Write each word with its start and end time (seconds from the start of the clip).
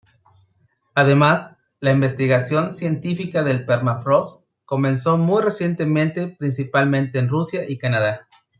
Además, 0.95 1.59
la 1.79 1.91
investigación 1.91 2.71
científica 2.71 3.43
del 3.43 3.67
permafrost 3.67 4.49
comenzó 4.65 5.15
muy 5.19 5.43
recientemente 5.43 6.27
principalmente 6.39 7.19
en 7.19 7.29
Rusia 7.29 7.69
y 7.69 7.77
Canadá. 7.77 8.27